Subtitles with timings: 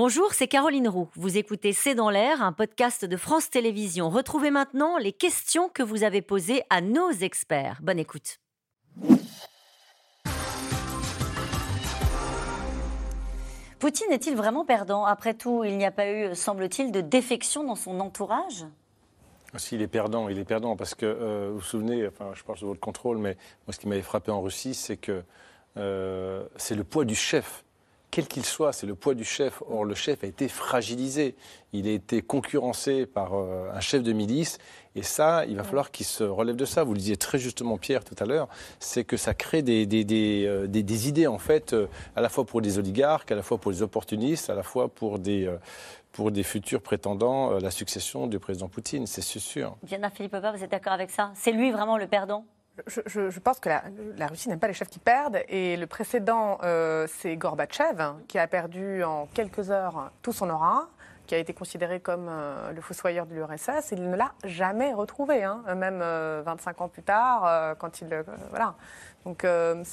[0.00, 1.08] Bonjour, c'est Caroline Roux.
[1.16, 4.10] Vous écoutez C'est dans l'air, un podcast de France Télévisions.
[4.10, 7.80] Retrouvez maintenant les questions que vous avez posées à nos experts.
[7.82, 8.38] Bonne écoute.
[13.80, 15.04] Poutine est-il vraiment perdant?
[15.04, 18.66] Après tout, il n'y a pas eu, semble-t-il, de défection dans son entourage?
[19.56, 22.60] S'il est perdant, il est perdant parce que euh, vous vous souvenez, enfin, je parle
[22.60, 23.36] de votre contrôle, mais
[23.66, 25.24] moi, ce qui m'avait frappé en Russie, c'est que
[25.76, 27.64] euh, c'est le poids du chef
[28.10, 29.62] quel qu'il soit, c'est le poids du chef.
[29.68, 31.36] Or, le chef a été fragilisé.
[31.72, 34.58] Il a été concurrencé par euh, un chef de milice.
[34.94, 36.84] Et ça, il va falloir qu'il se relève de ça.
[36.84, 38.48] Vous le disiez très justement, Pierre, tout à l'heure.
[38.80, 42.28] C'est que ça crée des, des, des, euh, des idées, en fait, euh, à la
[42.28, 45.54] fois pour des oligarques, à la fois pour les opportunistes, à la fois pour des,
[46.12, 49.06] pour des futurs prétendants à la succession du président Poutine.
[49.06, 49.76] C'est sûr.
[49.82, 51.30] Diana Philippova, vous êtes d'accord avec ça?
[51.34, 52.44] C'est lui vraiment le perdant?
[52.86, 55.40] Je, pense que la, Russie n'aime pas les chefs qui perdent.
[55.48, 60.88] Et le précédent, euh, c'est Gorbatchev, qui a perdu en quelques heures tout son aura,
[61.28, 63.92] qui a été considéré comme euh, le fossoyeur de l'URSS.
[63.92, 68.24] Il ne l'a jamais retrouvé, hein, même 25 euh, ans plus tard, quand il.
[68.50, 68.74] voilà.
[69.24, 69.46] Donc,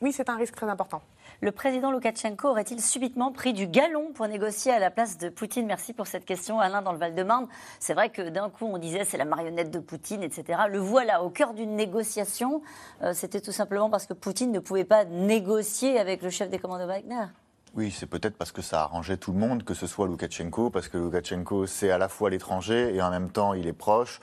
[0.00, 1.02] oui, c'est un risque très important.
[1.40, 5.66] Le président Loukachenko aurait-il subitement pris du galon pour négocier à la place de Poutine?
[5.66, 7.48] Merci pour cette question, Alain, dans le Val-de-Marne.
[7.80, 10.60] C'est vrai que d'un coup, on disait c'est la marionnette de Poutine, etc.
[10.70, 12.62] Le voilà au cœur d'une négociation.
[13.02, 16.58] Euh, c'était tout simplement parce que Poutine ne pouvait pas négocier avec le chef des
[16.58, 17.26] commandos Wagner.
[17.74, 20.88] Oui, c'est peut-être parce que ça arrangeait tout le monde, que ce soit Loukachenko, parce
[20.88, 24.20] que Loukachenko, c'est à la fois l'étranger et en même temps, il est proche.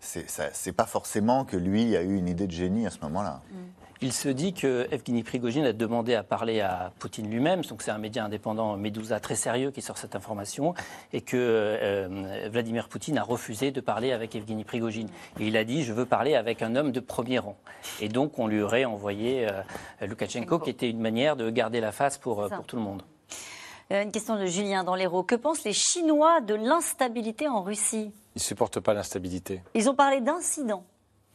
[0.00, 3.42] C'est pas forcément que lui a eu une idée de génie à ce moment-là.
[3.50, 3.56] Mm.
[4.02, 7.90] Il se dit que Evgeny Prigogine a demandé à parler à Poutine lui-même, donc c'est
[7.90, 10.74] un média indépendant Medusa très sérieux qui sort cette information,
[11.12, 15.08] et que euh, Vladimir Poutine a refusé de parler avec Evgeny Prigogine.
[15.40, 17.56] Et il a dit je veux parler avec un homme de premier rang.
[18.00, 21.92] Et donc on lui aurait envoyé euh, Loukachenko, qui était une manière de garder la
[21.92, 23.02] face pour, euh, pour tout le monde.
[23.90, 25.22] Une question de Julien dans l'Hérault.
[25.22, 28.12] Que pensent les Chinois de l'instabilité en Russie?
[28.34, 29.62] Ils ne supportent pas l'instabilité.
[29.74, 30.84] Ils ont parlé d'incidents.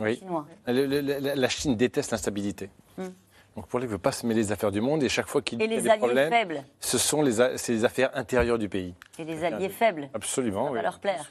[0.00, 0.22] Oui.
[0.66, 2.70] la, Chine déteste l'instabilité.
[2.96, 3.08] Hmm.
[3.56, 5.26] Donc pour lui, il ne veut pas se mêler les affaires du monde et chaque
[5.26, 6.64] fois qu'il y a des problèmes, faibles.
[6.78, 7.32] ce sont les,
[7.68, 8.94] les affaires intérieures du pays.
[9.18, 10.08] Et les alliés faibles.
[10.14, 10.68] Absolument.
[10.68, 11.26] Ça va leur plaire.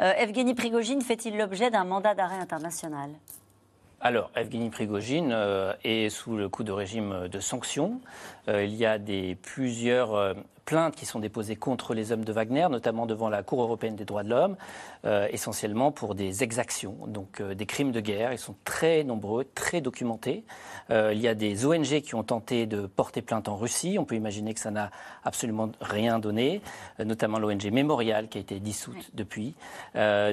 [0.00, 3.10] Euh, Evgeny Prigogine fait-il l'objet d'un mandat d'arrêt international?
[4.00, 8.00] Alors, Evgeny Prigogine euh, est sous le coup de régime de sanctions.
[8.48, 12.66] Euh, il y a des, plusieurs plaintes qui sont déposées contre les hommes de Wagner,
[12.68, 14.56] notamment devant la Cour européenne des droits de l'homme,
[15.06, 18.32] euh, essentiellement pour des exactions, donc euh, des crimes de guerre.
[18.32, 20.44] Ils sont très nombreux, très documentés.
[20.90, 23.96] Euh, il y a des ONG qui ont tenté de porter plainte en Russie.
[23.98, 24.90] On peut imaginer que ça n'a
[25.24, 26.60] absolument rien donné,
[26.98, 29.54] notamment l'ONG Mémorial qui a été dissoute depuis.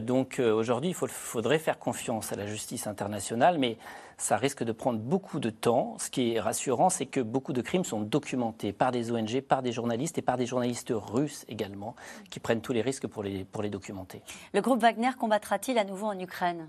[0.02, 3.78] donc aujourd'hui, il faudrait faire confiance à la justice internationale, mais
[4.18, 5.96] ça risque de prendre beaucoup de temps.
[6.00, 9.62] Ce qui est rassurant, c'est que beaucoup de crimes sont documentés par des ONG, par
[9.62, 11.96] des journalistes et par des journalistes russes également,
[12.32, 14.22] qui prennent tous les risques pour les, pour les documenter.
[14.54, 16.68] Le groupe Wagner combattra-t-il à nouveau en Ukraine,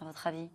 [0.00, 0.48] à votre avis?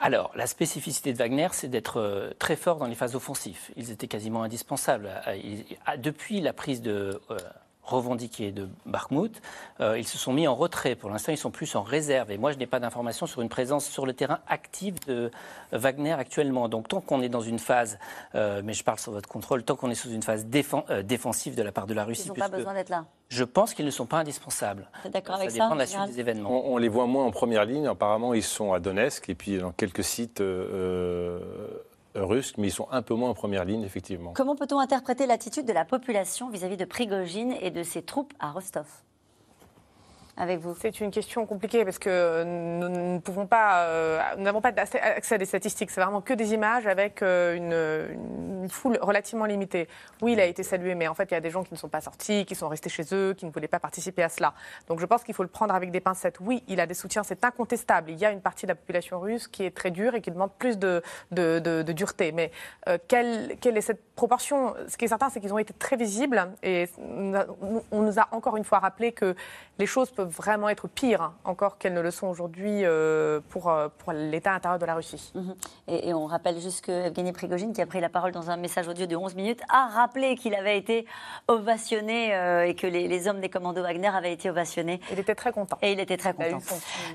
[0.00, 3.70] Alors, la spécificité de Wagner, c'est d'être euh, très fort dans les phases offensives.
[3.76, 5.08] Ils étaient quasiment indispensables.
[5.28, 7.20] Euh, depuis la prise de
[7.82, 9.40] revendiqués de Bakhmut,
[9.80, 10.94] euh, ils se sont mis en retrait.
[10.94, 12.30] Pour l'instant, ils sont plus en réserve.
[12.30, 15.30] Et moi, je n'ai pas d'informations sur une présence sur le terrain active de
[15.72, 16.68] Wagner actuellement.
[16.68, 17.98] Donc, tant qu'on est dans une phase,
[18.34, 20.46] euh, mais je parle sur votre contrôle, tant qu'on est sous une phase
[20.90, 22.24] euh, défensive de la part de la Russie.
[22.26, 23.04] Ils n'ont pas besoin d'être là.
[23.28, 24.88] Je pense qu'ils ne sont pas indispensables.
[25.10, 26.70] D'accord avec ça dépend de la suite des événements.
[26.70, 27.86] On, les voit moins en première ligne.
[27.86, 30.42] Apparemment, ils sont à Donetsk et puis dans quelques sites
[32.14, 34.32] russes, mais ils sont un peu moins en première ligne, effectivement.
[34.32, 38.50] Comment peut-on interpréter l'attitude de la population vis-à-vis de Prigogine et de ses troupes à
[38.50, 38.86] Rostov?
[40.36, 44.62] Avec vous C'est une question compliquée parce que nous ne pouvons pas, euh, nous n'avons
[44.62, 45.90] pas accès à des statistiques.
[45.90, 48.14] C'est vraiment que des images avec euh, une,
[48.68, 49.88] foule relativement limitée.
[50.20, 51.78] Oui, il a été salué, mais en fait, il y a des gens qui ne
[51.78, 54.54] sont pas sortis, qui sont restés chez eux, qui ne voulaient pas participer à cela.
[54.88, 56.38] Donc, je pense qu'il faut le prendre avec des pincettes.
[56.40, 58.10] Oui, il a des soutiens, c'est incontestable.
[58.10, 60.30] Il y a une partie de la population russe qui est très dure et qui
[60.30, 62.32] demande plus de, de, dureté.
[62.32, 62.50] Mais
[62.88, 64.74] euh, quelle, quelle, est cette proportion?
[64.88, 68.56] Ce qui est certain, c'est qu'ils ont été très visibles et on nous a encore
[68.56, 69.34] une fois rappelé que
[69.78, 73.88] les choses peuvent vraiment être pires encore qu'elles ne le sont aujourd'hui euh, pour, euh,
[73.98, 75.32] pour l'état intérieur de la Russie.
[75.34, 75.54] Mhm.
[75.88, 78.88] Et, on rappelle juste que Evgeny Prigogine, qui a pris la parole dans un message
[78.88, 81.06] audio de 11 minutes, a rappelé qu'il avait été
[81.48, 85.00] ovationné euh, et que les, hommes des commandos Wagner avaient été ovationnés.
[85.10, 85.78] Il était très content.
[85.82, 86.58] Et il était très content.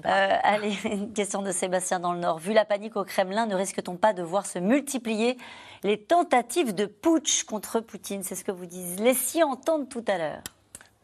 [0.03, 2.39] allez, une question de Sébastien dans le Nord.
[2.39, 5.37] Vu la panique au Kremlin, ne risque-t-on pas de voir se multiplier
[5.83, 8.23] les tentatives de putsch contre Poutine?
[8.23, 8.99] C'est ce que vous dites.
[8.99, 10.41] Laissez entendre tout à l'heure.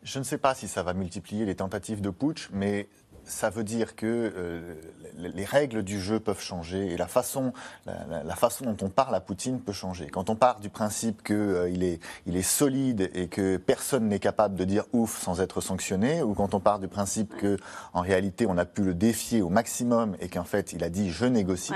[0.03, 2.89] Je ne sais pas si ça va multiplier les tentatives de putsch, mais
[3.25, 4.75] ça veut dire que euh,
[5.18, 7.54] les règles du jeu peuvent changer et la façon,
[7.86, 10.08] la, façon dont on parle à Poutine peut changer.
[10.08, 14.20] Quand on part du principe qu'il euh, est, il est solide et que personne n'est
[14.20, 17.58] capable de dire ouf sans être sanctionné, ou quand on part du principe que
[17.94, 21.12] en réalité on a pu le défier au maximum et qu'en fait il a dit
[21.12, 21.74] je négocie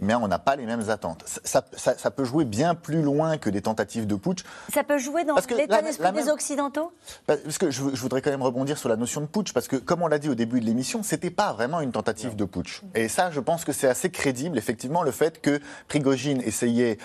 [0.00, 1.24] mais on n'a pas les mêmes attentes.
[1.44, 4.44] Ça, peut jouer bien plus loin que des tentatives de putsch.
[4.72, 6.92] Ça peut jouer dans l'état d'esprit des Occidentaux
[7.26, 10.02] Parce que je, voudrais quand même rebondir sur la notion de putsch, parce que comme
[10.02, 12.82] on l'a dit au début de l'émission, c'était pas vraiment une tentative de putsch.
[12.94, 16.98] Et ça, je pense que c'est assez crédible, effectivement, le fait que Prigogine essayait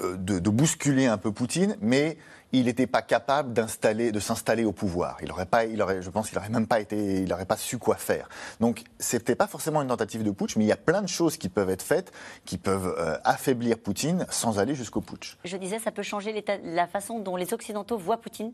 [0.00, 2.16] euh, de, de bousculer un peu Poutine, mais
[2.52, 5.18] il n'était pas capable de s'installer au pouvoir.
[5.22, 7.96] Il aurait pas, je pense qu'il n'aurait même pas été, il n'aurait pas su quoi
[7.96, 8.28] faire.
[8.60, 11.36] Donc, c'était pas forcément une tentative de putsch, mais il y a plein de choses
[11.36, 12.12] qui peuvent être faites,
[12.44, 15.36] qui peuvent euh, affaiblir Poutine sans aller jusqu'au putsch.
[15.44, 18.52] Je disais, ça peut changer la façon dont les Occidentaux voient Poutine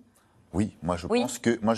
[0.57, 1.75] oui, moi je pense que moi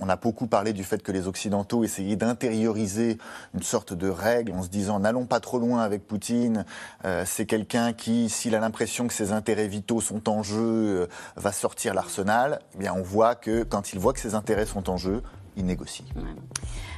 [0.00, 3.18] on, a beaucoup parlé du fait que les Occidentaux essayaient d'intérioriser
[3.52, 6.66] une sorte de règle en se disant n'allons pas trop loin avec Poutine.
[7.04, 10.60] Euh, c'est quelqu'un qui, s'il a l'impression que ses intérêts vitaux sont en jeu,
[11.02, 12.60] euh, va sortir l'arsenal.
[12.76, 15.24] Eh bien, on voit que quand il voit que ses intérêts sont en jeu,
[15.56, 16.04] il négocie.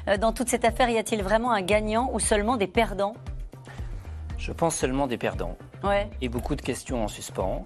[0.09, 3.15] Euh, dans toute cette affaire, y a-t-il vraiment un gagnant ou seulement des perdants?
[4.37, 5.57] Je pense seulement des perdants.
[5.83, 6.11] Ouais.
[6.21, 7.65] Et beaucoup de questions en suspens.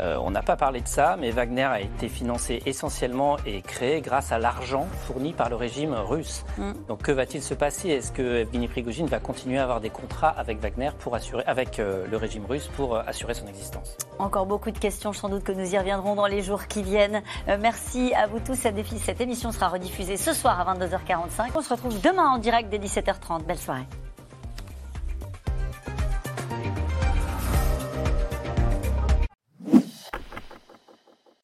[0.00, 4.00] Euh, on n'a pas parlé de ça, mais Wagner a été financé essentiellement et créé
[4.00, 6.44] grâce à l'argent fourni par le régime russe.
[6.58, 6.72] Mm.
[6.88, 7.90] Donc que va-t-il se passer?
[7.90, 11.78] Est-ce que Evgeny Prigogine va continuer à avoir des contrats avec Wagner pour assurer, avec
[11.78, 13.96] euh, le régime russe pour euh, assurer son existence?
[14.18, 17.22] Encore beaucoup de questions, sans doute que nous y reviendrons dans les jours qui viennent.
[17.58, 18.54] merci à vous tous.
[18.54, 21.50] Cette, cette émission sera rediffusée ce soir à 22h45.
[21.54, 23.44] On se retrouve demain en direct dès 17h30.
[23.44, 23.86] Belle soirée.